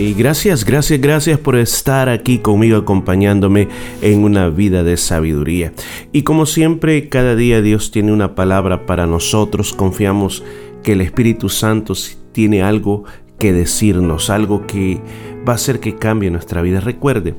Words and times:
Y 0.00 0.14
gracias, 0.14 0.64
gracias, 0.64 0.98
gracias 0.98 1.38
por 1.38 1.56
estar 1.56 2.08
aquí 2.08 2.38
conmigo 2.38 2.78
acompañándome 2.78 3.68
en 4.00 4.24
una 4.24 4.48
vida 4.48 4.82
de 4.82 4.96
sabiduría. 4.96 5.74
Y 6.10 6.22
como 6.22 6.46
siempre, 6.46 7.10
cada 7.10 7.36
día 7.36 7.60
Dios 7.60 7.90
tiene 7.90 8.10
una 8.10 8.34
palabra 8.34 8.86
para 8.86 9.06
nosotros. 9.06 9.74
Confiamos 9.74 10.42
que 10.82 10.92
el 10.92 11.02
Espíritu 11.02 11.50
Santo 11.50 11.92
tiene 12.32 12.62
algo 12.62 13.04
que 13.38 13.52
decirnos, 13.52 14.30
algo 14.30 14.66
que 14.66 15.02
va 15.46 15.52
a 15.52 15.56
hacer 15.56 15.80
que 15.80 15.96
cambie 15.96 16.30
nuestra 16.30 16.62
vida. 16.62 16.80
Recuerde, 16.80 17.34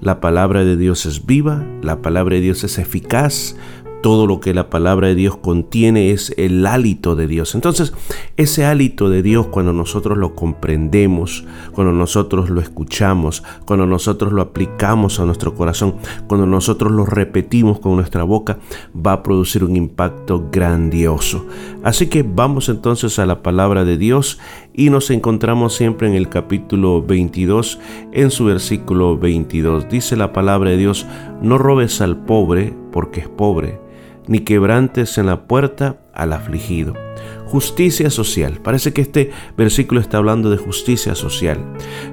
la 0.00 0.18
palabra 0.18 0.64
de 0.64 0.78
Dios 0.78 1.04
es 1.04 1.26
viva, 1.26 1.66
la 1.82 2.00
palabra 2.00 2.36
de 2.36 2.40
Dios 2.40 2.64
es 2.64 2.78
eficaz, 2.78 3.54
todo 4.02 4.26
lo 4.26 4.40
que 4.40 4.54
la 4.54 4.70
palabra 4.70 5.08
de 5.08 5.14
Dios 5.14 5.36
contiene 5.36 6.10
es 6.10 6.32
el 6.36 6.66
hálito 6.66 7.16
de 7.16 7.26
Dios. 7.26 7.54
Entonces, 7.54 7.92
ese 8.36 8.64
hálito 8.64 9.10
de 9.10 9.22
Dios 9.22 9.46
cuando 9.48 9.72
nosotros 9.72 10.16
lo 10.18 10.34
comprendemos, 10.34 11.44
cuando 11.72 11.92
nosotros 11.92 12.50
lo 12.50 12.60
escuchamos, 12.60 13.42
cuando 13.64 13.86
nosotros 13.86 14.32
lo 14.32 14.42
aplicamos 14.42 15.18
a 15.18 15.24
nuestro 15.24 15.54
corazón, 15.54 15.96
cuando 16.26 16.46
nosotros 16.46 16.92
lo 16.92 17.06
repetimos 17.06 17.80
con 17.80 17.96
nuestra 17.96 18.22
boca, 18.22 18.58
va 18.94 19.12
a 19.12 19.22
producir 19.22 19.64
un 19.64 19.76
impacto 19.76 20.48
grandioso. 20.52 21.46
Así 21.82 22.06
que 22.06 22.22
vamos 22.22 22.68
entonces 22.68 23.18
a 23.18 23.26
la 23.26 23.42
palabra 23.42 23.84
de 23.84 23.98
Dios 23.98 24.38
y 24.74 24.90
nos 24.90 25.10
encontramos 25.10 25.74
siempre 25.74 26.08
en 26.08 26.14
el 26.14 26.28
capítulo 26.28 27.02
22, 27.02 27.80
en 28.12 28.30
su 28.30 28.44
versículo 28.44 29.18
22. 29.18 29.88
Dice 29.88 30.16
la 30.16 30.32
palabra 30.32 30.70
de 30.70 30.76
Dios, 30.76 31.06
no 31.42 31.58
robes 31.58 32.00
al 32.00 32.16
pobre 32.24 32.74
porque 32.92 33.20
es 33.20 33.28
pobre 33.28 33.87
ni 34.28 34.40
quebrantes 34.40 35.18
en 35.18 35.26
la 35.26 35.48
puerta 35.48 35.98
al 36.14 36.32
afligido. 36.32 36.94
Justicia 37.46 38.10
social. 38.10 38.60
Parece 38.62 38.92
que 38.92 39.00
este 39.00 39.30
versículo 39.56 40.00
está 40.00 40.18
hablando 40.18 40.50
de 40.50 40.58
justicia 40.58 41.14
social. 41.14 41.58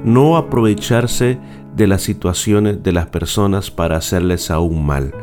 No 0.03 0.37
aprovecharse 0.37 1.37
de 1.75 1.87
las 1.87 2.01
situaciones 2.01 2.81
de 2.83 2.93
las 2.93 3.07
personas 3.07 3.69
para 3.69 3.97
hacerles 3.97 4.49
aún 4.49 4.85
mal. 4.85 5.13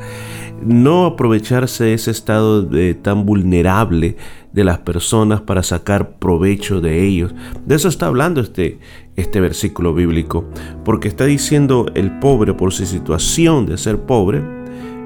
No 0.62 1.06
aprovecharse 1.06 1.84
de 1.84 1.94
ese 1.94 2.10
estado 2.10 2.62
de, 2.62 2.94
tan 2.94 3.24
vulnerable 3.24 4.16
de 4.52 4.64
las 4.64 4.78
personas 4.80 5.40
para 5.40 5.62
sacar 5.62 6.18
provecho 6.18 6.80
de 6.80 7.04
ellos. 7.04 7.34
De 7.64 7.74
eso 7.74 7.88
está 7.88 8.06
hablando 8.06 8.42
este, 8.42 8.78
este 9.16 9.40
versículo 9.40 9.94
bíblico. 9.94 10.44
Porque 10.84 11.08
está 11.08 11.24
diciendo 11.24 11.86
el 11.94 12.18
pobre 12.18 12.52
por 12.52 12.72
su 12.72 12.84
situación 12.84 13.64
de 13.64 13.78
ser 13.78 14.02
pobre, 14.02 14.44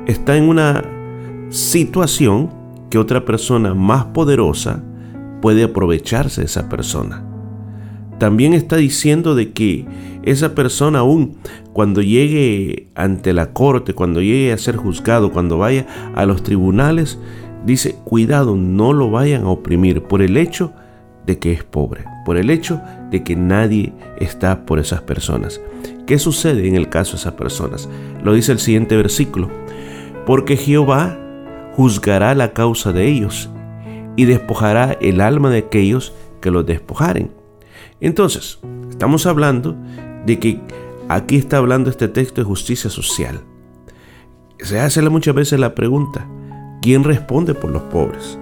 está 0.07 0.37
en 0.37 0.49
una 0.49 0.96
situación 1.51 2.51
que 2.91 2.99
otra 2.99 3.25
persona 3.25 3.75
más 3.75 4.07
poderosa 4.07 4.83
puede 5.41 5.65
aprovecharse 5.65 6.43
de 6.43 6.47
esa 6.47 6.69
persona. 6.69 7.25
También 8.19 8.55
está 8.55 8.77
diciendo 8.77 9.35
de 9.35 9.53
que 9.53 9.87
esa 10.23 10.55
persona 10.55 11.01
aún 11.01 11.37
cuando 11.73 12.01
llegue 12.01 12.89
ante 12.95 13.33
la 13.33 13.53
corte, 13.53 13.93
cuando 13.93 14.23
llegue 14.23 14.53
a 14.53 14.59
ser 14.59 14.77
juzgado, 14.77 15.31
cuando 15.31 15.59
vaya 15.59 15.87
a 16.15 16.25
los 16.25 16.43
tribunales, 16.43 17.19
dice, 17.67 17.97
cuidado, 18.05 18.57
no 18.57 18.93
lo 18.93 19.11
vayan 19.11 19.45
a 19.45 19.51
oprimir 19.51 20.03
por 20.03 20.23
el 20.23 20.37
hecho 20.37 20.73
de 21.27 21.39
que 21.39 21.53
es 21.53 21.65
pobre, 21.65 22.05
por 22.25 22.39
el 22.39 22.49
hecho 22.49 22.81
de 23.11 23.23
que 23.23 23.37
nadie 23.37 23.93
está 24.19 24.65
por 24.65 24.79
esas 24.79 25.03
personas. 25.03 25.61
¿Qué 26.07 26.19
sucede 26.19 26.67
en 26.67 26.77
el 26.77 26.89
caso 26.89 27.13
de 27.13 27.19
esas 27.19 27.35
personas? 27.35 27.89
Lo 28.25 28.33
dice 28.33 28.53
el 28.53 28.59
siguiente 28.59 28.97
versículo. 28.97 29.51
Porque 30.25 30.57
Jehová 30.57 31.19
juzgará 31.77 32.35
la 32.35 32.55
causa 32.55 32.93
de 32.93 33.07
ellos 33.07 33.51
y 34.17 34.25
despojará 34.25 34.93
el 35.01 35.21
alma 35.21 35.51
de 35.51 35.59
aquellos 35.59 36.15
que 36.41 36.51
los 36.51 36.65
despojaren. 36.65 37.31
Entonces, 38.01 38.59
estamos 38.89 39.27
hablando 39.27 39.77
de 40.25 40.39
que 40.39 40.61
aquí 41.09 41.37
está 41.37 41.59
hablando 41.59 41.91
este 41.91 42.09
texto 42.09 42.41
de 42.41 42.47
justicia 42.47 42.89
social. 42.89 43.41
Se 44.59 44.81
hace 44.81 45.03
muchas 45.11 45.35
veces 45.35 45.61
la 45.61 45.75
pregunta, 45.75 46.27
¿quién 46.81 47.05
responde 47.05 47.55
por 47.55 47.71
los 47.71 47.83
pobres? 47.83 48.39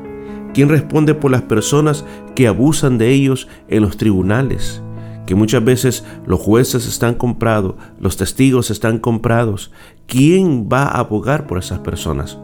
¿Quién 0.52 0.68
responde 0.68 1.14
por 1.14 1.32
las 1.32 1.42
personas 1.42 2.04
que 2.36 2.46
abusan 2.46 2.98
de 2.98 3.10
ellos 3.10 3.48
en 3.68 3.82
los 3.82 3.96
tribunales? 3.96 4.80
Que 5.26 5.34
muchas 5.34 5.64
veces 5.64 6.04
los 6.24 6.38
jueces 6.38 6.86
están 6.86 7.14
comprados, 7.14 7.74
los 7.98 8.16
testigos 8.16 8.70
están 8.70 8.98
comprados. 8.98 9.72
¿Quién 10.06 10.68
va 10.72 10.84
a 10.84 11.00
abogar 11.00 11.48
por 11.48 11.58
esas 11.58 11.80
personas? 11.80 12.38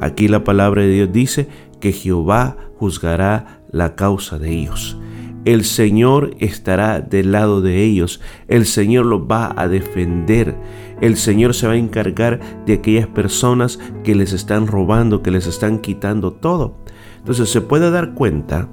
Aquí 0.00 0.28
la 0.28 0.44
palabra 0.44 0.82
de 0.82 0.90
Dios 0.90 1.12
dice 1.12 1.48
que 1.80 1.92
Jehová 1.92 2.56
juzgará 2.78 3.62
la 3.70 3.94
causa 3.94 4.38
de 4.38 4.50
ellos. 4.50 4.98
El 5.44 5.64
Señor 5.64 6.34
estará 6.40 7.00
del 7.00 7.30
lado 7.30 7.60
de 7.60 7.84
ellos. 7.84 8.20
El 8.48 8.66
Señor 8.66 9.06
los 9.06 9.22
va 9.22 9.54
a 9.56 9.68
defender. 9.68 10.56
El 11.00 11.16
Señor 11.16 11.54
se 11.54 11.68
va 11.68 11.74
a 11.74 11.76
encargar 11.76 12.40
de 12.66 12.74
aquellas 12.74 13.06
personas 13.06 13.78
que 14.02 14.16
les 14.16 14.32
están 14.32 14.66
robando, 14.66 15.22
que 15.22 15.30
les 15.30 15.46
están 15.46 15.78
quitando 15.78 16.32
todo. 16.32 16.78
Entonces 17.18 17.48
se 17.48 17.60
puede 17.60 17.92
dar 17.92 18.14
cuenta 18.14 18.68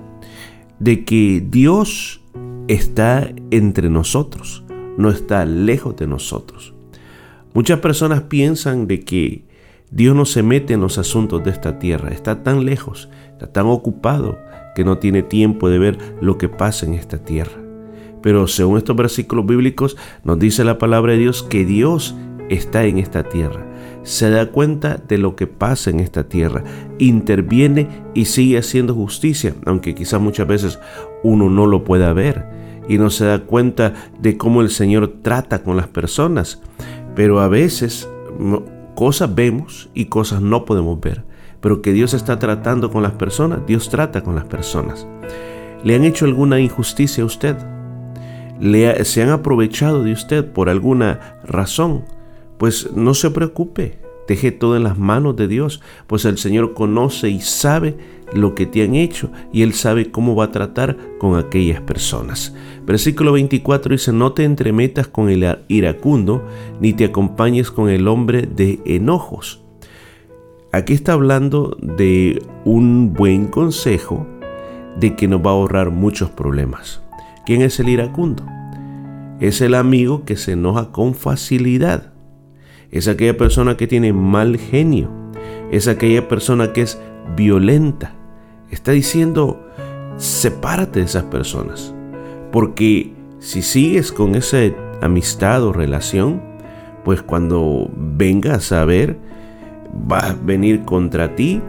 de 0.79 1.05
que 1.05 1.45
Dios 1.47 2.22
está 2.67 3.29
entre 3.51 3.90
nosotros, 3.90 4.63
no 4.97 5.09
está 5.09 5.45
lejos 5.45 5.95
de 5.95 6.07
nosotros. 6.07 6.73
Muchas 7.53 7.79
personas 7.79 8.23
piensan 8.23 8.88
de 8.88 9.01
que 9.01 9.45
Dios 9.94 10.16
no 10.16 10.26
se 10.26 10.42
mete 10.42 10.74
en 10.74 10.81
los 10.81 10.98
asuntos 10.98 11.44
de 11.44 11.52
esta 11.52 11.78
tierra, 11.78 12.09
está 12.09 12.42
tan 12.42 12.66
lejos, 12.66 13.09
está 13.30 13.46
tan 13.46 13.68
ocupado 13.68 14.40
que 14.74 14.84
no 14.84 14.98
tiene 14.98 15.22
tiempo 15.22 15.70
de 15.70 15.78
ver 15.78 16.00
lo 16.20 16.40
que 16.40 16.50
pasa 16.50 16.88
en 16.88 16.96
esta 16.96 17.20
tierra. 17.20 17.62
Pero 18.24 18.48
según 18.48 18.80
estos 18.80 18.96
versículos 18.96 19.46
bíblicos 19.46 19.96
nos 20.24 20.40
dice 20.40 20.64
la 20.64 20.80
palabra 20.80 21.12
de 21.12 21.20
Dios 21.20 21.44
que 21.44 21.64
Dios 21.64 22.16
está 22.50 22.86
en 22.86 22.98
esta 22.98 23.22
tierra, 23.22 23.68
se 24.02 24.32
da 24.32 24.48
cuenta 24.48 24.98
de 24.98 25.20
lo 25.20 25.36
que 25.36 25.46
pasa 25.46 25.92
en 25.92 26.00
esta 26.00 26.24
tierra, 26.24 26.64
interviene 26.98 27.88
y 28.16 28.26
sigue 28.26 28.58
haciendo 28.58 28.96
justicia, 28.96 29.53
aunque 29.64 29.94
quizás 29.94 30.20
muchas 30.20 30.48
veces 30.48 30.80
uno 31.22 31.52
no 31.52 31.68
lo 31.68 31.84
pueda 31.84 32.14
ver 32.14 32.48
y 32.90 32.98
no 32.98 33.12
se 33.12 33.26
da 33.26 33.46
cuenta 33.46 33.94
de 34.20 34.38
cómo 34.38 34.62
el 34.62 34.72
Señor 34.72 35.20
trata 35.22 35.62
con 35.62 35.78
las 35.78 35.88
personas. 35.88 36.64
Pero 37.16 37.42
a 37.42 37.48
veces 37.48 38.09
Cosas 38.96 39.34
vemos 39.34 39.90
y 39.94 40.06
cosas 40.06 40.42
no 40.42 40.66
podemos 40.66 41.00
ver, 41.00 41.24
pero 41.62 41.81
que 41.81 41.94
Dios 41.94 42.14
está 42.14 42.38
tratando 42.40 42.92
con 42.92 43.04
las 43.04 43.14
personas, 43.14 43.66
Dios 43.66 43.90
trata 43.90 44.22
con 44.22 44.36
las 44.36 44.46
personas. 44.46 45.08
¿Le 45.84 45.96
han 45.96 46.04
hecho 46.04 46.26
alguna 46.26 46.59
injusticia 46.59 47.24
a 47.24 47.26
usted? 47.26 47.58
¿Le 48.59 49.03
¿Se 49.03 49.24
han 49.24 49.30
aprovechado 49.30 50.03
de 50.03 50.14
usted 50.14 50.46
por 50.46 50.70
alguna 50.70 51.40
razón? 51.44 52.06
Pues 52.58 52.92
no 52.96 53.14
se 53.14 53.32
preocupe, 53.32 53.98
deje 54.28 54.52
todo 54.52 54.78
en 54.78 54.84
las 54.84 54.98
manos 54.98 55.36
de 55.36 55.48
Dios, 55.48 55.82
pues 56.08 56.26
el 56.26 56.38
Señor 56.38 56.74
conoce 56.74 57.30
y 57.30 57.42
sabe 57.42 57.98
lo 58.34 58.56
que 58.56 58.66
te 58.66 58.84
han 58.84 58.96
hecho 58.96 59.32
y 59.52 59.62
Él 59.62 59.74
sabe 59.74 60.12
cómo 60.12 60.36
va 60.36 60.46
a 60.46 60.52
tratar 60.52 60.98
con 61.20 61.38
aquellas 61.38 61.82
personas. 61.82 62.56
Versículo 62.85 63.32
24 63.34 63.94
dice, 63.94 64.12
no 64.12 64.34
te 64.34 64.44
entremetas 64.44 65.08
con 65.08 65.30
el 65.30 65.58
iracundo, 65.68 66.46
ni 66.80 66.94
te 66.94 67.06
acompañes 67.06 67.72
con 67.72 67.90
el 67.90 68.08
hombre 68.08 68.44
de 68.44 68.80
enojos. 68.85 69.64
Aquí 70.72 70.94
está 70.94 71.14
hablando 71.14 71.78
de 71.82 72.41
un 72.66 73.14
buen 73.14 73.46
consejo 73.46 74.26
de 75.00 75.16
que 75.16 75.28
nos 75.28 75.41
va 75.41 75.52
a 75.52 75.53
ahorrar 75.53 75.91
muchos 75.91 76.29
problemas. 76.29 77.02
¿Quién 77.46 77.62
es 77.62 77.79
el 77.79 77.90
iracundo? 77.90 78.44
Es 79.40 79.62
el 79.62 79.76
amigo 79.76 80.24
que 80.26 80.36
se 80.36 80.53
enoja 80.53 80.91
con 80.91 81.14
facilidad. 81.14 82.14
Es 82.91 83.08
aquella 83.08 83.38
persona 83.38 83.78
que 83.78 83.88
tiene 83.88 84.14
mal 84.14 84.58
genio. 84.58 85.09
Es 85.72 85.88
aquella 85.88 86.28
persona 86.28 86.74
que 86.74 86.82
es 86.82 87.00
violenta. 87.36 88.16
Está 88.73 88.91
diciendo, 88.91 89.64
sepárate 90.17 90.99
de 90.99 91.05
esas 91.05 91.25
personas. 91.25 91.93
Porque 92.52 93.14
si 93.37 93.61
sigues 93.61 94.11
con 94.11 94.34
esa 94.34 94.58
amistad 94.99 95.64
o 95.64 95.73
relación, 95.73 96.41
pues 97.05 97.22
cuando 97.22 97.91
vengas 97.96 98.72
a 98.72 98.84
ver, 98.84 99.20
va 100.11 100.20
a 100.22 100.34
venir 100.34 100.81
contra 100.85 101.35
ti 101.35 101.61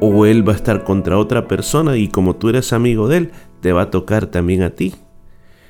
o 0.00 0.26
él 0.26 0.46
va 0.46 0.54
a 0.54 0.56
estar 0.56 0.82
contra 0.82 1.18
otra 1.18 1.46
persona 1.46 1.96
y 1.96 2.08
como 2.08 2.34
tú 2.34 2.48
eres 2.48 2.72
amigo 2.72 3.06
de 3.06 3.18
él, 3.18 3.30
te 3.60 3.72
va 3.72 3.82
a 3.82 3.90
tocar 3.92 4.26
también 4.26 4.62
a 4.62 4.70
ti. 4.70 4.92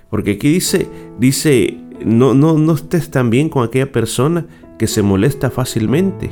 Porque 0.09 0.33
aquí 0.33 0.49
dice, 0.49 0.89
dice, 1.19 1.77
no, 2.03 2.33
no, 2.33 2.57
no 2.57 2.73
estés 2.73 3.11
tan 3.11 3.29
bien 3.29 3.51
con 3.51 3.65
aquella 3.65 3.93
persona 3.93 4.47
que 4.79 4.87
se 4.87 5.03
molesta 5.03 5.51
fácilmente, 5.51 6.31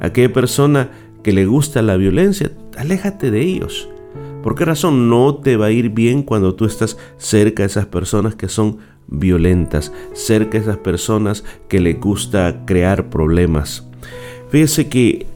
aquella 0.00 0.32
persona 0.32 0.90
que 1.22 1.32
le 1.32 1.44
gusta 1.44 1.82
la 1.82 1.96
violencia, 1.96 2.52
aléjate 2.76 3.30
de 3.30 3.40
ellos. 3.40 3.88
¿Por 4.42 4.54
qué 4.54 4.64
razón 4.64 5.10
no 5.10 5.36
te 5.36 5.56
va 5.56 5.66
a 5.66 5.70
ir 5.72 5.90
bien 5.90 6.22
cuando 6.22 6.54
tú 6.54 6.66
estás 6.66 6.96
cerca 7.16 7.62
de 7.62 7.68
esas 7.68 7.86
personas 7.86 8.34
que 8.34 8.48
son 8.48 8.78
violentas, 9.08 9.92
cerca 10.12 10.58
de 10.58 10.64
esas 10.64 10.78
personas 10.78 11.44
que 11.68 11.80
les 11.80 12.00
gusta 12.00 12.64
crear 12.64 13.10
problemas? 13.10 13.88
Fíjese 14.50 14.88
que 14.88 15.26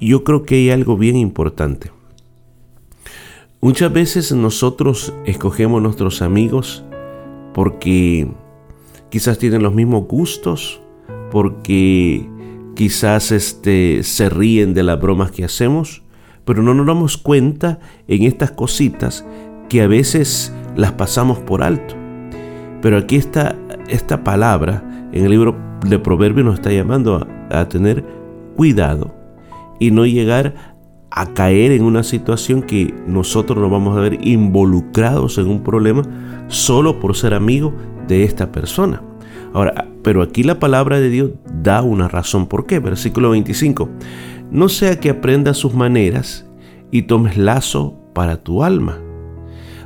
yo 0.00 0.24
creo 0.24 0.44
que 0.44 0.56
hay 0.56 0.70
algo 0.70 0.96
bien 0.96 1.16
importante. 1.16 1.90
Muchas 3.60 3.92
veces 3.92 4.32
nosotros 4.32 5.14
escogemos 5.24 5.80
nuestros 5.80 6.20
amigos 6.20 6.84
porque 7.54 8.28
quizás 9.08 9.38
tienen 9.38 9.62
los 9.62 9.74
mismos 9.74 10.06
gustos, 10.08 10.80
porque 11.30 12.28
quizás 12.74 13.30
este, 13.30 14.02
se 14.02 14.28
ríen 14.28 14.74
de 14.74 14.82
las 14.82 15.00
bromas 15.00 15.30
que 15.30 15.44
hacemos, 15.44 16.02
pero 16.44 16.62
no 16.62 16.74
nos 16.74 16.86
damos 16.86 17.16
cuenta 17.16 17.78
en 18.08 18.24
estas 18.24 18.50
cositas 18.50 19.24
que 19.68 19.82
a 19.82 19.86
veces 19.86 20.52
las 20.76 20.92
pasamos 20.92 21.38
por 21.38 21.62
alto. 21.62 21.94
Pero 22.80 22.98
aquí 22.98 23.16
está 23.16 23.56
esta 23.88 24.24
palabra 24.24 24.82
en 25.12 25.24
el 25.24 25.30
libro 25.30 25.56
de 25.86 25.98
Proverbios 25.98 26.44
nos 26.44 26.54
está 26.54 26.72
llamando 26.72 27.26
a, 27.50 27.68
tener 27.68 28.04
cuidado 28.56 29.14
y 29.78 29.90
no 29.90 30.06
llegar 30.06 30.54
a 31.10 31.34
caer 31.34 31.72
en 31.72 31.82
una 31.82 32.02
situación 32.02 32.62
que 32.62 32.94
nosotros 33.06 33.58
nos 33.58 33.70
vamos 33.70 33.96
a 33.96 34.00
ver 34.00 34.26
involucrados 34.26 35.36
en 35.38 35.48
un 35.48 35.62
problema 35.62 36.02
solo 36.48 36.98
por 36.98 37.14
ser 37.14 37.34
amigo 37.34 37.74
de 38.08 38.24
esta 38.24 38.50
persona. 38.50 39.02
Ahora, 39.52 39.86
pero 40.02 40.22
aquí 40.22 40.42
la 40.42 40.58
palabra 40.58 40.98
de 40.98 41.10
Dios 41.10 41.30
da 41.62 41.82
una 41.82 42.08
razón 42.08 42.46
por 42.46 42.64
qué. 42.64 42.78
Versículo 42.78 43.30
25 43.30 43.90
no 44.52 44.68
sea 44.68 45.00
que 45.00 45.10
aprendas 45.10 45.56
sus 45.56 45.74
maneras 45.74 46.46
y 46.90 47.02
tomes 47.02 47.38
lazo 47.38 47.98
para 48.12 48.36
tu 48.42 48.62
alma. 48.62 48.98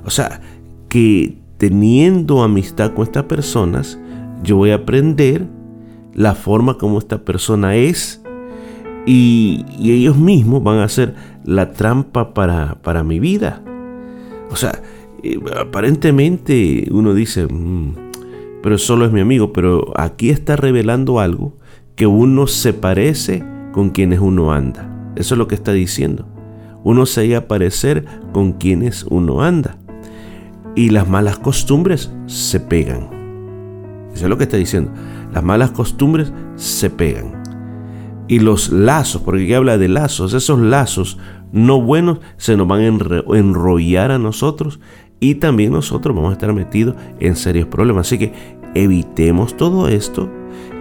O 0.05 0.11
sea, 0.11 0.41
que 0.89 1.39
teniendo 1.57 2.43
amistad 2.43 2.93
con 2.93 3.05
estas 3.05 3.25
personas, 3.25 3.99
yo 4.43 4.57
voy 4.57 4.71
a 4.71 4.77
aprender 4.77 5.47
la 6.15 6.35
forma 6.35 6.79
como 6.79 6.99
esta 6.99 7.25
persona 7.25 7.77
es 7.77 8.23
y, 9.07 9.65
ellos 9.81 10.17
mismos 10.17 10.65
van 10.65 10.79
a 10.79 10.85
hacer 10.85 11.15
la 11.45 11.73
trampa 11.73 12.35
para, 12.35 12.83
para 12.83 13.05
mi 13.05 13.21
vida. 13.21 13.63
O 14.51 14.57
sea, 14.57 14.83
eh, 15.23 15.39
aparentemente 15.61 16.89
uno 16.91 17.15
dice, 17.15 17.47
mm, 17.47 17.95
pero 18.63 18.79
solo 18.79 19.05
es 19.05 19.13
mi 19.13 19.21
amigo, 19.21 19.53
pero 19.53 19.93
aquí 19.95 20.31
está 20.31 20.57
revelando 20.57 21.21
algo 21.21 21.57
que 21.95 22.09
uno 22.09 22.49
se 22.49 22.73
parece 22.73 23.45
con 23.77 23.91
quienes 23.91 24.21
uno 24.21 24.53
anda. 24.53 24.89
Eso 25.17 25.35
es 25.35 25.39
lo 25.39 25.49
que 25.49 25.55
está 25.55 25.73
diciendo. 25.73 26.27
Uno 26.83 27.05
se 27.05 27.31
va 27.31 27.37
a 27.41 27.47
parecer 27.47 28.07
con 28.33 28.53
quienes 28.53 29.05
uno 29.05 29.43
anda. 29.43 29.77
Y 30.75 30.89
las 30.89 31.07
malas 31.07 31.39
costumbres 31.39 32.11
se 32.25 32.59
pegan. 32.59 33.11
Eso 34.15 34.25
es 34.25 34.31
lo 34.31 34.39
que 34.39 34.45
está 34.45 34.57
diciendo. 34.57 34.93
Las 35.31 35.45
malas 35.45 35.73
costumbres 35.73 36.33
se 36.55 36.89
pegan. 36.89 37.43
Y 38.29 38.39
los 38.39 38.71
lazos, 38.71 39.21
porque 39.21 39.43
aquí 39.43 39.53
habla 39.53 39.77
de 39.77 39.89
lazos, 39.89 40.33
esos 40.33 40.59
lazos 40.59 41.19
no 41.53 41.79
buenos 41.79 42.21
se 42.39 42.57
nos 42.57 42.67
van 42.67 42.81
a 42.81 43.37
enrollar 43.37 44.11
a 44.11 44.19
nosotros 44.19 44.81
y 45.21 45.35
también 45.35 45.73
nosotros 45.73 46.17
vamos 46.17 46.31
a 46.31 46.33
estar 46.33 46.55
metidos 46.55 46.97
en 47.21 47.37
serios 47.37 47.69
problemas. 47.69 48.07
Así 48.07 48.17
que 48.17 48.33
evitemos 48.75 49.55
todo 49.55 49.89
esto, 49.89 50.31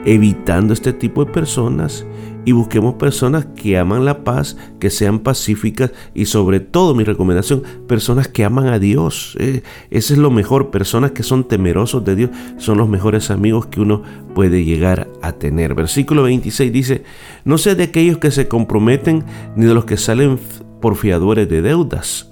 evitando 0.06 0.74
este 0.74 0.94
tipo 0.94 1.26
de 1.26 1.32
personas 1.32 2.06
y 2.46 2.52
busquemos 2.52 2.94
personas 2.94 3.48
que 3.56 3.78
aman 3.78 4.06
la 4.06 4.24
paz, 4.24 4.56
que 4.80 4.92
sean 4.92 5.20
pacíficas 5.20 5.92
y 6.14 6.26
sobre 6.26 6.60
todo 6.60 6.94
mi 6.94 7.04
recomendación, 7.04 7.64
personas 7.88 8.28
que 8.28 8.46
aman 8.46 8.68
a 8.68 8.78
Dios. 8.78 9.36
Eh, 9.40 9.64
ese 9.90 10.14
es 10.14 10.20
lo 10.20 10.30
mejor, 10.30 10.70
personas 10.70 11.12
que 11.12 11.24
son 11.24 11.48
temerosos 11.48 12.06
de 12.06 12.16
Dios 12.16 12.30
son 12.58 12.78
los 12.78 12.88
mejores 12.88 13.32
amigos 13.32 13.66
que 13.66 13.82
uno 13.82 14.04
puede 14.36 14.64
llegar 14.64 15.10
a 15.24 15.34
tener. 15.34 15.74
Versículo 15.74 16.22
26 16.24 16.72
dice, 16.72 17.04
no 17.44 17.58
sé 17.58 17.74
de 17.74 17.84
aquellos 17.84 18.20
que 18.20 18.30
se 18.30 18.48
comprometen 18.48 19.26
ni 19.56 19.66
de 19.66 19.74
los 19.74 19.86
que 19.86 19.98
salen 19.98 20.40
por 20.80 20.96
fiadores 20.96 21.50
de 21.50 21.64
deudas. 21.64 22.32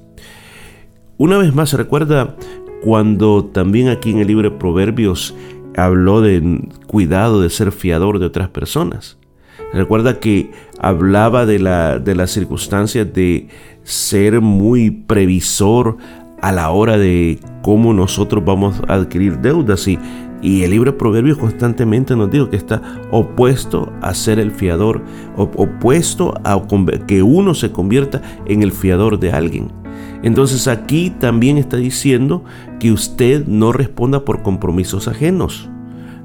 Una 1.18 1.38
vez 1.40 1.56
más, 1.56 1.74
recuerda 1.74 2.38
cuando 2.84 3.46
también 3.46 3.88
aquí 3.88 4.12
en 4.12 4.20
el 4.20 4.28
libro 4.28 4.50
de 4.50 4.58
Proverbios 4.58 5.34
habló 5.78 6.22
de 6.22 6.70
cuidado 6.88 7.42
de 7.42 7.50
ser 7.50 7.72
fiador 7.72 8.20
de 8.20 8.25
otras 8.25 8.50
personas. 8.50 9.18
Recuerda 9.74 10.20
que 10.20 10.52
hablaba 10.80 11.46
de 11.46 11.60
la, 11.60 12.00
de 12.00 12.16
las 12.16 12.31
circunstancias 12.31 13.12
de 13.14 13.48
ser 13.84 14.42
muy 14.42 14.92
previsor 14.92 15.98
a 16.42 16.52
la 16.52 16.70
hora 16.70 16.98
de 16.98 17.40
cómo 17.62 17.94
nosotros 17.94 18.44
vamos 18.46 18.81
a 18.88 18.96
adquirir 18.96 19.40
deudas 19.40 19.88
y, 19.88 19.98
y 20.42 20.64
el 20.64 20.72
libro 20.72 20.92
de 20.92 20.98
Proverbios 20.98 21.38
constantemente 21.38 22.16
nos 22.16 22.30
dice 22.30 22.50
que 22.50 22.58
está 22.58 22.81
opuesto 23.12 23.92
a 24.02 24.14
ser 24.14 24.40
el 24.40 24.52
fiador, 24.52 25.02
opuesto 25.38 26.34
a 26.44 26.62
que 27.08 27.24
uno 27.24 27.54
se 27.54 27.72
convierta 27.72 28.22
en 28.46 28.62
el 28.62 28.72
fiador 28.72 29.20
de 29.20 29.31
alguien. 29.31 29.82
Entonces 30.24 30.68
aquí 30.68 31.12
también 31.12 31.58
está 31.58 31.78
diciendo 31.78 32.44
que 32.80 32.92
usted 32.92 33.46
no 33.46 33.72
responda 33.72 34.25
por 34.25 34.42
compromisos 34.42 35.08
ajenos 35.08 35.70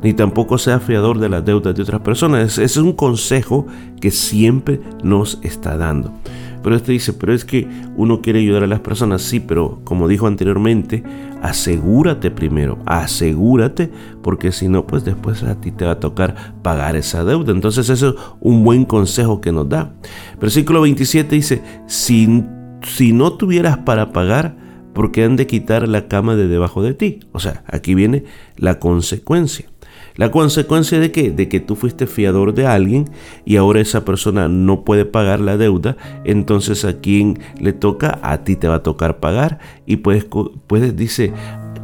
ni 0.03 0.15
tampoco 0.15 0.59
sea 0.59 0.81
fiador 0.81 1.19
de 1.19 1.29
las 1.29 1.45
deudas 1.45 1.75
de 1.75 1.83
otras 1.83 2.01
personas. 2.03 2.53
Ese 2.53 2.65
es 2.65 2.77
un 2.77 2.93
consejo 2.93 3.67
que 4.01 4.11
siempre 4.11 4.81
nos 5.03 5.39
está 5.43 5.77
dando. 5.77 6.13
Pero 6.63 6.75
este 6.75 6.93
dice, 6.93 7.13
pero 7.13 7.33
es 7.33 7.45
que 7.45 7.69
uno 7.97 8.21
quiere 8.21 8.41
ayudar 8.41 8.65
a 8.65 8.67
las 8.67 8.81
personas, 8.81 9.23
sí, 9.23 9.39
pero 9.39 9.81
como 9.85 10.09
dijo 10.09 10.27
anteriormente, 10.27 11.05
asegúrate 11.41 12.31
primero, 12.33 12.79
asegúrate, 12.85 13.91
porque 14.23 14.51
si 14.51 14.69
no, 14.69 14.87
pues 14.87 15.05
después 15.05 15.43
a 15.45 15.61
ti 15.61 15.71
te 15.71 15.85
va 15.85 15.93
a 15.93 16.01
tocar 16.01 16.35
pagar 16.63 16.97
esa 16.97 17.25
deuda. 17.25 17.53
Entonces 17.53 17.89
eso 17.89 18.09
es 18.09 18.15
un 18.41 18.65
buen 18.65 18.85
consejo 18.85 19.41
que 19.41 19.53
nos 19.53 19.69
da. 19.69 19.93
Versículo 20.41 20.81
27 20.83 21.35
dice, 21.35 21.63
si, 21.87 22.45
si 22.83 23.13
no 23.13 23.35
tuvieras 23.35 23.79
para 23.79 24.13
pagar, 24.13 24.57
¿por 24.93 25.13
qué 25.13 25.25
han 25.25 25.37
de 25.37 25.47
quitar 25.47 25.89
la 25.89 26.09
cama 26.09 26.37
de 26.37 26.49
debajo 26.49 26.83
de 26.83 26.95
ti? 26.95 27.21
O 27.33 27.39
sea, 27.39 27.63
aquí 27.67 27.95
viene 27.95 28.25
la 28.57 28.79
consecuencia. 28.79 29.67
La 30.19 30.33
consecuencia 30.33 30.99
de 30.99 31.13
qué? 31.13 31.31
De 31.31 31.49
que 31.49 31.61
tú 31.61 31.77
fuiste 31.77 32.09
fiador 32.09 32.53
de 32.53 32.67
alguien 32.67 33.05
y 33.45 33.55
ahora 33.55 33.81
esa 33.81 34.05
persona 34.05 34.49
no 34.49 34.83
puede 34.83 35.05
pagar 35.05 35.39
la 35.39 35.57
deuda, 35.57 35.97
entonces 36.25 36.85
a 36.85 36.99
quien 36.99 37.39
le 37.61 37.73
toca, 37.73 38.19
a 38.23 38.43
ti 38.43 38.57
te 38.57 38.67
va 38.67 38.77
a 38.77 38.83
tocar 38.83 39.21
pagar 39.21 39.61
y 39.87 39.99
puedes, 39.99 40.27
puedes 40.67 40.97
dice, 40.97 41.33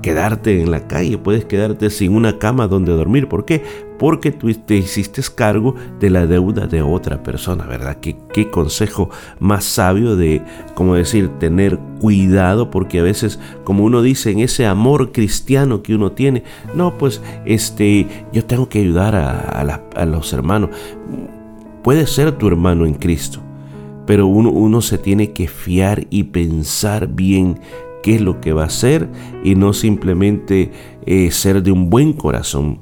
quedarte 0.05 0.61
en 0.61 0.71
la 0.71 0.87
calle, 0.87 1.17
puedes 1.17 1.47
quedarte 1.47 1.89
sin 1.89 2.15
una 2.15 2.39
cama 2.39 2.69
donde 2.69 2.93
dormir. 2.93 3.27
¿Por 3.27 3.47
qué? 3.47 3.63
Porque 3.99 4.33
tú 4.33 4.53
te 4.53 4.77
hiciste 4.77 5.23
cargo 5.35 5.77
de 5.99 6.11
la 6.11 6.27
deuda 6.27 6.67
de 6.67 6.83
otra 6.83 7.23
persona, 7.23 7.65
¿verdad? 7.65 7.97
¿Qué, 8.03 8.15
qué 8.35 8.51
consejo 8.51 9.09
más 9.39 9.65
sabio 9.65 10.15
de, 10.15 10.43
como 10.75 10.95
decir, 10.95 11.31
tener 11.39 11.79
cuidado, 12.03 12.71
porque 12.71 13.01
a 13.01 13.03
veces, 13.03 13.41
como 13.65 13.83
uno 13.83 14.03
dice, 14.03 14.31
en 14.31 14.41
ese 14.41 14.67
amor 14.67 15.11
cristiano 15.11 15.83
que 15.83 15.95
uno 15.95 16.13
tiene, 16.13 16.43
no, 16.75 16.99
pues, 16.99 17.23
este, 17.47 18.07
yo 18.31 18.45
tengo 18.45 18.69
que 18.69 18.81
ayudar 18.81 19.15
a, 19.15 19.63
a 19.97 20.05
los 20.05 20.35
hermanos. 20.35 20.69
Puede 21.83 22.07
ser 22.07 22.33
tu 22.33 22.47
hermano 22.47 22.85
en 22.85 22.93
Cristo, 22.93 23.41
pero 24.05 24.27
uno, 24.27 24.51
uno 24.51 24.83
se 24.83 24.99
tiene 24.99 25.33
que 25.33 25.49
fiar 25.49 26.07
y 26.11 26.25
pensar 26.25 27.07
bien 27.09 27.59
qué 28.05 28.17
es 28.17 28.21
lo 28.21 28.39
que 28.43 28.53
va 28.53 28.65
a 28.65 28.67
hacer 28.67 29.09
y 29.43 29.55
no 29.55 29.73
simplemente 29.73 30.71
eh, 31.07 31.31
ser 31.31 31.63
de 31.63 31.73
un 31.73 31.89
buen 31.89 32.13
corazón. 32.13 32.81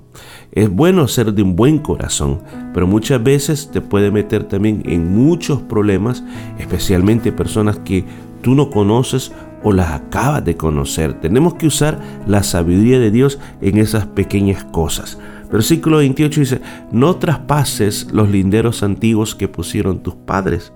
Es 0.51 0.69
bueno 0.69 1.07
ser 1.07 1.33
de 1.33 1.45
un 1.45 1.55
buen 1.55 1.79
corazón, 1.79 2.41
pero 2.75 2.89
muchas 2.89 3.23
veces 3.23 3.71
te 3.71 3.81
puede 3.81 4.11
meter 4.11 4.43
también 4.43 4.83
en 4.85 5.15
muchos 5.15 5.63
problemas, 5.63 6.25
especialmente 6.59 7.31
personas 7.31 7.79
que 7.79 8.05
tú 8.43 8.57
no 8.57 8.69
conoces 8.69 9.31
o 9.63 9.73
las 9.73 9.93
acabas 9.93 10.45
de 10.45 10.57
conocer. 10.57 11.21
Tenemos 11.21 11.55
que 11.55 11.69
usar 11.69 12.01
la 12.27 12.43
sabiduría 12.43 12.99
de 12.99 13.13
Dios 13.13 13.39
en 13.61 13.79
esas 13.79 14.07
pequeñas 14.07 14.65
cosas. 14.65 15.21
Versículo 15.53 15.99
28 15.99 16.41
dice, 16.41 16.61
no 16.91 17.15
traspases 17.15 18.09
los 18.11 18.29
linderos 18.29 18.83
antiguos 18.83 19.37
que 19.37 19.47
pusieron 19.47 20.03
tus 20.03 20.17
padres. 20.17 20.73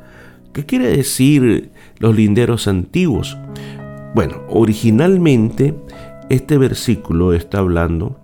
¿Qué 0.53 0.65
quiere 0.65 0.97
decir 0.97 1.73
los 1.99 2.15
linderos 2.15 2.69
antiguos? 2.69 3.37
Bueno, 4.15 4.43
originalmente 4.49 5.75
este 6.31 6.59
versículo 6.59 7.33
está 7.33 7.59
hablando 7.59 8.19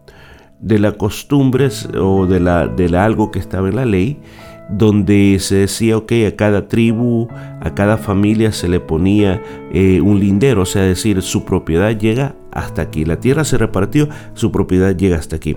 de 0.61 0.79
las 0.79 0.95
costumbres 0.95 1.89
o 1.99 2.27
de, 2.27 2.41
la, 2.41 2.67
de 2.67 2.97
algo 2.97 3.31
que 3.31 3.39
estaba 3.39 3.69
en 3.69 3.77
la 3.77 3.85
ley 3.85 4.21
donde 4.73 5.37
se 5.41 5.57
decía, 5.57 5.97
ok, 5.97 6.13
a 6.29 6.37
cada 6.37 6.69
tribu, 6.69 7.29
a 7.61 7.75
cada 7.75 7.99
familia 7.99 8.53
se 8.53 8.69
le 8.69 8.81
ponía 8.81 9.43
eh, 9.73 10.01
un 10.01 10.19
lindero, 10.19 10.63
o 10.63 10.67
sea, 10.67 10.83
decir, 10.83 11.21
su 11.23 11.45
propiedad 11.45 11.97
llega 11.97 12.37
hasta 12.53 12.83
aquí, 12.83 13.05
la 13.05 13.21
tierra 13.21 13.45
se 13.45 13.59
repartió, 13.59 14.09
su 14.35 14.51
propiedad 14.51 14.97
llega 14.97 15.17
hasta 15.17 15.37
aquí. 15.37 15.57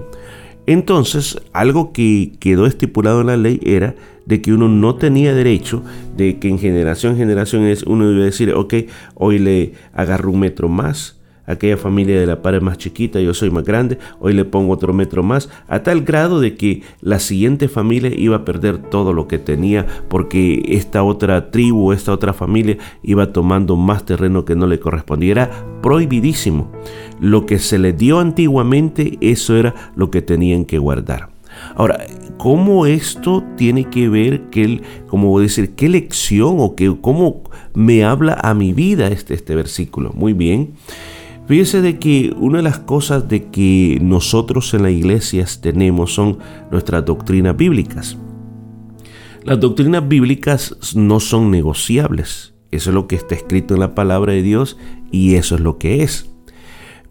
Entonces, 0.67 1.39
algo 1.53 1.93
que 1.93 2.33
quedó 2.39 2.65
estipulado 2.65 3.21
en 3.21 3.27
la 3.27 3.37
ley 3.37 3.59
era 3.63 3.95
de 4.25 4.41
que 4.41 4.53
uno 4.53 4.67
no 4.67 4.95
tenía 4.95 5.33
derecho 5.33 5.83
de 6.17 6.39
que 6.39 6.49
en 6.49 6.57
generación 6.57 7.13
en 7.13 7.19
generación 7.19 7.71
uno 7.85 8.11
iba 8.11 8.21
a 8.23 8.25
decir, 8.25 8.51
ok, 8.53 8.73
hoy 9.13 9.39
le 9.39 9.73
agarro 9.93 10.31
un 10.31 10.39
metro 10.39 10.67
más, 10.67 11.19
aquella 11.45 11.77
familia 11.77 12.19
de 12.19 12.25
la 12.25 12.41
par 12.41 12.55
es 12.55 12.61
más 12.61 12.77
chiquita, 12.77 13.19
yo 13.19 13.33
soy 13.33 13.49
más 13.49 13.63
grande, 13.63 13.97
hoy 14.19 14.33
le 14.33 14.45
pongo 14.45 14.73
otro 14.73 14.93
metro 14.93 15.23
más, 15.23 15.49
a 15.67 15.83
tal 15.83 16.01
grado 16.01 16.39
de 16.39 16.55
que 16.55 16.83
la 17.01 17.19
siguiente 17.19 17.67
familia 17.67 18.11
iba 18.15 18.37
a 18.37 18.45
perder 18.45 18.77
todo 18.77 19.13
lo 19.13 19.27
que 19.27 19.39
tenía 19.39 19.85
porque 20.09 20.63
esta 20.67 21.03
otra 21.03 21.51
tribu, 21.51 21.91
esta 21.91 22.13
otra 22.13 22.33
familia 22.33 22.77
iba 23.03 23.31
tomando 23.33 23.75
más 23.75 24.05
terreno 24.05 24.45
que 24.45 24.55
no 24.55 24.67
le 24.67 24.79
correspondía. 24.79 25.31
Era 25.31 25.51
prohibidísimo. 25.81 26.71
Lo 27.19 27.45
que 27.45 27.59
se 27.59 27.79
le 27.79 27.93
dio 27.93 28.19
antiguamente, 28.19 29.17
eso 29.21 29.55
era 29.55 29.73
lo 29.95 30.11
que 30.11 30.21
tenían 30.21 30.65
que 30.65 30.77
guardar. 30.77 31.29
Ahora, 31.75 32.05
¿cómo 32.37 32.85
esto 32.85 33.43
tiene 33.55 33.85
que 33.85 34.09
ver, 34.09 34.49
que, 34.49 34.81
como 35.07 35.39
decir, 35.39 35.71
qué 35.75 35.87
lección 35.87 36.55
o 36.59 36.75
que, 36.75 36.95
cómo 36.99 37.43
me 37.73 38.03
habla 38.03 38.37
a 38.41 38.53
mi 38.53 38.73
vida 38.73 39.07
este, 39.07 39.33
este 39.33 39.55
versículo? 39.55 40.11
Muy 40.13 40.33
bien. 40.33 40.73
Fíjese 41.47 41.81
de 41.81 41.99
que 41.99 42.33
una 42.37 42.57
de 42.57 42.63
las 42.63 42.79
cosas 42.79 43.29
de 43.29 43.45
que 43.45 43.99
nosotros 44.01 44.73
en 44.73 44.83
las 44.83 44.91
iglesias 44.91 45.61
tenemos 45.61 46.13
son 46.13 46.39
nuestras 46.71 47.05
doctrinas 47.05 47.55
bíblicas. 47.55 48.17
Las 49.43 49.59
doctrinas 49.59 50.07
bíblicas 50.07 50.95
no 50.95 51.19
son 51.19 51.51
negociables. 51.51 52.55
Eso 52.71 52.89
es 52.89 52.93
lo 52.95 53.07
que 53.07 53.15
está 53.15 53.35
escrito 53.35 53.75
en 53.75 53.79
la 53.79 53.93
palabra 53.93 54.33
de 54.33 54.41
Dios 54.41 54.75
y 55.11 55.35
eso 55.35 55.53
es 55.55 55.61
lo 55.61 55.77
que 55.77 56.01
es. 56.01 56.31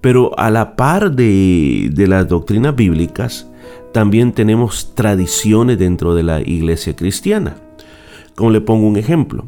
Pero 0.00 0.36
a 0.36 0.50
la 0.50 0.74
par 0.74 1.14
de, 1.14 1.90
de 1.92 2.06
las 2.08 2.28
doctrinas 2.28 2.74
bíblicas, 2.74 3.48
también 3.92 4.32
tenemos 4.32 4.96
tradiciones 4.96 5.78
dentro 5.78 6.16
de 6.16 6.24
la 6.24 6.40
iglesia 6.40 6.96
cristiana. 6.96 7.56
Como 8.34 8.50
le 8.50 8.60
pongo 8.60 8.88
un 8.88 8.96
ejemplo, 8.96 9.46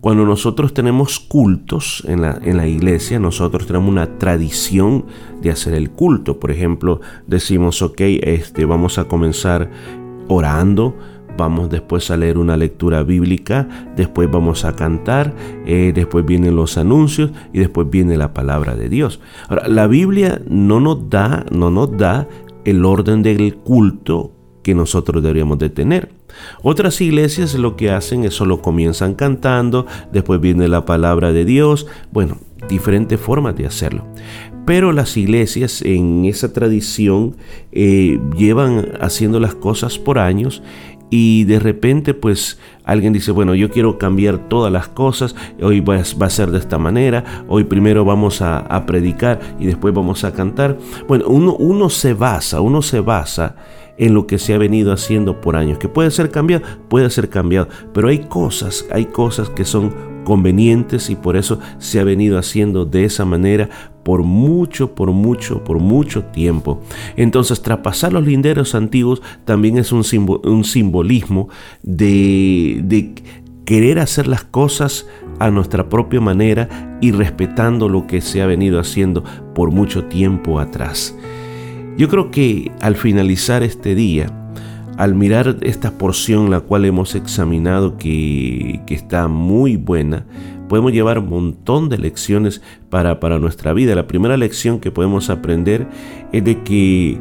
cuando 0.00 0.24
nosotros 0.24 0.74
tenemos 0.74 1.18
cultos 1.18 2.04
en 2.06 2.22
la, 2.22 2.38
en 2.42 2.56
la, 2.56 2.68
iglesia, 2.68 3.18
nosotros 3.18 3.66
tenemos 3.66 3.88
una 3.88 4.18
tradición 4.18 5.06
de 5.42 5.50
hacer 5.50 5.74
el 5.74 5.90
culto. 5.90 6.38
Por 6.38 6.50
ejemplo, 6.50 7.00
decimos, 7.26 7.82
ok, 7.82 8.00
este, 8.00 8.64
vamos 8.64 8.98
a 8.98 9.08
comenzar 9.08 9.70
orando, 10.28 10.96
vamos 11.36 11.68
después 11.70 12.10
a 12.10 12.16
leer 12.16 12.38
una 12.38 12.56
lectura 12.56 13.02
bíblica, 13.02 13.68
después 13.96 14.30
vamos 14.30 14.64
a 14.64 14.76
cantar, 14.76 15.34
eh, 15.66 15.92
después 15.94 16.24
vienen 16.24 16.54
los 16.54 16.78
anuncios 16.78 17.32
y 17.52 17.58
después 17.58 17.90
viene 17.90 18.16
la 18.16 18.32
palabra 18.32 18.76
de 18.76 18.88
Dios. 18.88 19.20
Ahora, 19.48 19.66
la 19.66 19.88
Biblia 19.88 20.40
no 20.48 20.78
nos 20.78 21.10
da, 21.10 21.44
no 21.50 21.70
nos 21.70 21.96
da 21.96 22.28
el 22.64 22.84
orden 22.84 23.22
del 23.22 23.56
culto 23.56 24.32
que 24.68 24.74
nosotros 24.74 25.22
deberíamos 25.22 25.58
de 25.58 25.70
tener. 25.70 26.10
Otras 26.62 27.00
iglesias 27.00 27.54
lo 27.54 27.74
que 27.74 27.90
hacen 27.90 28.26
es 28.26 28.34
solo 28.34 28.60
comienzan 28.60 29.14
cantando, 29.14 29.86
después 30.12 30.42
viene 30.42 30.68
la 30.68 30.84
palabra 30.84 31.32
de 31.32 31.46
Dios, 31.46 31.86
bueno, 32.12 32.36
diferentes 32.68 33.18
formas 33.18 33.56
de 33.56 33.64
hacerlo. 33.64 34.04
Pero 34.66 34.92
las 34.92 35.16
iglesias 35.16 35.80
en 35.80 36.26
esa 36.26 36.52
tradición 36.52 37.34
eh, 37.72 38.20
llevan 38.36 38.92
haciendo 39.00 39.40
las 39.40 39.54
cosas 39.54 39.98
por 39.98 40.18
años 40.18 40.62
y 41.08 41.44
de 41.44 41.60
repente 41.60 42.12
pues 42.12 42.58
alguien 42.84 43.14
dice, 43.14 43.30
bueno, 43.30 43.54
yo 43.54 43.70
quiero 43.70 43.96
cambiar 43.96 44.50
todas 44.50 44.70
las 44.70 44.88
cosas, 44.88 45.34
hoy 45.62 45.80
va, 45.80 45.96
a 45.96 46.30
ser 46.30 46.50
de 46.50 46.58
esta 46.58 46.76
manera, 46.76 47.24
hoy 47.48 47.64
primero 47.64 48.04
vamos 48.04 48.42
a, 48.42 48.58
a 48.58 48.84
predicar 48.84 49.40
y 49.58 49.64
después 49.64 49.94
vamos 49.94 50.24
a 50.24 50.34
cantar. 50.34 50.76
Bueno, 51.08 51.24
uno, 51.28 51.54
uno 51.54 51.88
se 51.88 52.12
basa, 52.12 52.60
uno 52.60 52.82
se 52.82 53.00
basa 53.00 53.56
en 53.98 54.14
lo 54.14 54.26
que 54.26 54.38
se 54.38 54.54
ha 54.54 54.58
venido 54.58 54.92
haciendo 54.92 55.40
por 55.40 55.56
años. 55.56 55.78
Que 55.78 55.88
puede 55.88 56.10
ser 56.10 56.30
cambiado, 56.30 56.64
puede 56.88 57.10
ser 57.10 57.28
cambiado, 57.28 57.68
pero 57.92 58.08
hay 58.08 58.20
cosas, 58.20 58.86
hay 58.90 59.06
cosas 59.06 59.50
que 59.50 59.64
son 59.64 59.92
convenientes 60.24 61.08
y 61.08 61.16
por 61.16 61.36
eso 61.36 61.58
se 61.78 62.00
ha 62.00 62.04
venido 62.04 62.38
haciendo 62.38 62.84
de 62.84 63.04
esa 63.04 63.24
manera 63.24 63.68
por 64.04 64.22
mucho, 64.22 64.94
por 64.94 65.10
mucho, 65.10 65.64
por 65.64 65.78
mucho 65.78 66.24
tiempo. 66.24 66.80
Entonces, 67.16 67.62
traspasar 67.62 68.12
los 68.12 68.26
linderos 68.26 68.74
antiguos 68.74 69.22
también 69.44 69.78
es 69.78 69.92
un, 69.92 70.04
simbolismo 70.64 71.48
de 71.82 73.14
querer 73.68 73.98
hacer 73.98 74.26
las 74.26 74.44
cosas 74.44 75.06
a 75.38 75.50
nuestra 75.50 75.90
propia 75.90 76.22
manera 76.22 76.98
y 77.02 77.12
respetando 77.12 77.90
lo 77.90 78.06
que 78.06 78.22
se 78.22 78.40
ha 78.40 78.46
venido 78.46 78.80
haciendo 78.80 79.24
por 79.54 79.70
mucho 79.70 80.04
tiempo 80.04 80.58
atrás. 80.58 81.14
Yo 81.98 82.08
creo 82.08 82.30
que 82.30 82.70
al 82.80 82.94
finalizar 82.94 83.64
este 83.64 83.96
día, 83.96 84.52
al 84.96 85.16
mirar 85.16 85.56
esta 85.62 85.98
porción 85.98 86.48
la 86.48 86.60
cual 86.60 86.84
hemos 86.84 87.16
examinado 87.16 87.98
que, 87.98 88.80
está 88.86 89.26
muy 89.26 89.74
buena, 89.74 90.24
podemos 90.68 90.92
llevar 90.92 91.18
un 91.18 91.28
montón 91.28 91.88
de 91.88 91.98
lecciones 91.98 92.62
para, 92.88 93.18
para 93.18 93.40
nuestra 93.40 93.72
vida. 93.72 93.96
La 93.96 94.06
primera 94.06 94.36
lección 94.36 94.78
que 94.78 94.92
podemos 94.92 95.28
aprender 95.28 95.88
es 96.32 96.44
de 96.44 96.62
que 96.62 97.18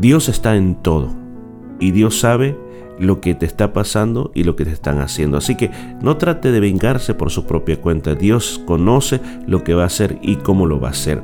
Dios 0.00 0.28
está 0.28 0.56
en 0.56 0.74
todo 0.74 1.14
y 1.78 1.92
Dios 1.92 2.18
sabe 2.18 2.56
lo 2.98 3.20
que 3.20 3.34
te 3.34 3.46
está 3.46 3.72
pasando 3.72 4.30
y 4.34 4.44
lo 4.44 4.56
que 4.56 4.64
te 4.64 4.72
están 4.72 5.00
haciendo. 5.00 5.36
Así 5.36 5.56
que 5.56 5.70
no 6.00 6.16
trate 6.16 6.52
de 6.52 6.60
vengarse 6.60 7.14
por 7.14 7.30
su 7.30 7.46
propia 7.46 7.80
cuenta. 7.80 8.14
Dios 8.14 8.60
conoce 8.66 9.20
lo 9.46 9.64
que 9.64 9.74
va 9.74 9.84
a 9.84 9.86
hacer 9.86 10.18
y 10.22 10.36
cómo 10.36 10.66
lo 10.66 10.80
va 10.80 10.88
a 10.88 10.92
hacer. 10.92 11.22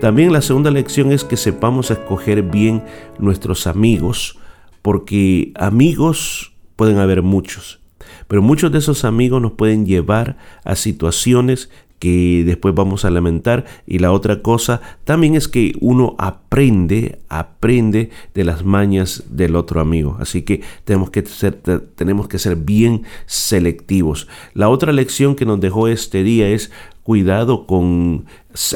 También 0.00 0.32
la 0.32 0.42
segunda 0.42 0.70
lección 0.70 1.12
es 1.12 1.24
que 1.24 1.36
sepamos 1.36 1.90
escoger 1.90 2.42
bien 2.42 2.82
nuestros 3.18 3.66
amigos, 3.66 4.38
porque 4.82 5.52
amigos 5.56 6.52
pueden 6.76 6.98
haber 6.98 7.22
muchos. 7.22 7.80
Pero 8.28 8.42
muchos 8.42 8.72
de 8.72 8.78
esos 8.78 9.04
amigos 9.04 9.42
nos 9.42 9.52
pueden 9.52 9.86
llevar 9.86 10.36
a 10.64 10.74
situaciones 10.74 11.70
que 12.02 12.42
después 12.44 12.74
vamos 12.74 13.04
a 13.04 13.10
lamentar. 13.12 13.64
Y 13.86 14.00
la 14.00 14.10
otra 14.10 14.42
cosa 14.42 14.80
también 15.04 15.36
es 15.36 15.46
que 15.46 15.76
uno 15.80 16.16
aprende, 16.18 17.20
aprende 17.28 18.10
de 18.34 18.42
las 18.42 18.64
mañas 18.64 19.22
del 19.30 19.54
otro 19.54 19.80
amigo. 19.80 20.16
Así 20.18 20.42
que 20.42 20.62
tenemos 20.84 21.10
que 21.10 21.24
ser, 21.24 21.60
tenemos 21.94 22.26
que 22.26 22.40
ser 22.40 22.56
bien 22.56 23.04
selectivos. 23.26 24.26
La 24.52 24.68
otra 24.68 24.90
lección 24.90 25.36
que 25.36 25.46
nos 25.46 25.60
dejó 25.60 25.86
este 25.86 26.24
día 26.24 26.48
es 26.48 26.72
cuidado 27.04 27.66
con 27.66 28.26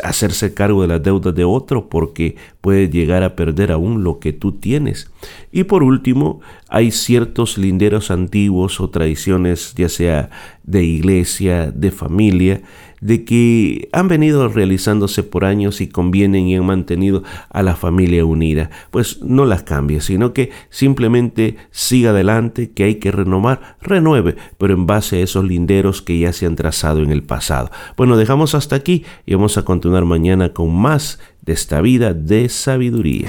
hacerse 0.03 0.55
cargo 0.55 0.83
de 0.83 0.89
las 0.89 1.03
deudas 1.03 1.35
de 1.35 1.45
otro 1.45 1.89
porque 1.89 2.37
puede 2.61 2.89
llegar 2.89 3.23
a 3.23 3.37
perder 3.37 3.73
aún 3.73 4.05
lo 4.05 4.19
que 4.21 4.33
tú 4.33 4.53
tienes. 4.53 5.11
Y 5.53 5.65
por 5.65 5.83
último, 5.83 6.41
hay 6.69 6.91
ciertos 6.91 7.59
linderos 7.59 8.11
antiguos 8.11 8.81
o 8.81 8.91
tradiciones, 8.91 9.75
ya 9.77 9.89
sea 9.89 10.31
de 10.63 10.85
iglesia, 10.85 11.71
de 11.71 11.91
familia, 11.91 12.63
de 13.01 13.25
que 13.25 13.89
han 13.93 14.09
venido 14.09 14.49
realizándose 14.49 15.23
por 15.23 15.45
años 15.45 15.81
y 15.81 15.89
convienen 15.89 16.49
y 16.49 16.57
han 16.57 16.67
mantenido 16.67 17.23
a 17.51 17.63
la 17.63 17.77
familia 17.77 18.25
unida. 18.25 18.71
Pues 18.91 19.23
no 19.23 19.45
las 19.45 19.63
cambie, 19.63 20.01
sino 20.01 20.33
que 20.33 20.51
simplemente 20.71 21.57
siga 21.71 22.11
adelante, 22.11 22.71
que 22.71 22.85
hay 22.85 22.95
que 22.97 23.13
renovar, 23.13 23.77
renueve, 23.81 24.37
pero 24.59 24.75
en 24.75 24.87
base 24.87 25.17
a 25.17 25.21
esos 25.21 25.45
linderos 25.45 26.03
que 26.03 26.19
ya 26.19 26.33
se 26.33 26.47
han 26.47 26.57
trazado 26.57 27.03
en 27.03 27.11
el 27.11 27.23
pasado. 27.23 27.71
Bueno, 27.97 28.17
dejamos 28.17 28.55
hasta 28.55 28.77
aquí 28.77 29.05
y 29.27 29.35
vamos 29.35 29.59
a 29.59 29.65
continuar 29.65 30.05
mañana 30.05 30.53
con 30.53 30.75
más 30.75 31.19
de 31.43 31.53
esta 31.53 31.81
vida 31.81 32.13
de 32.15 32.49
sabiduría. 32.49 33.29